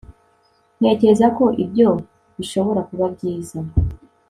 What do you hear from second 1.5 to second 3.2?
ibyo bishobora kuba